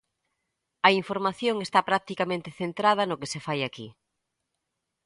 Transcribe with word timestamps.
A 0.87 0.89
información 0.99 1.55
está 1.59 1.79
practicamente 1.89 2.55
centrada 2.59 3.03
no 3.09 3.19
que 3.21 3.31
se 3.33 3.43
fai 3.45 3.59
aquí. 3.63 3.87